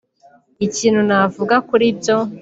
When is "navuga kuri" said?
1.09-1.85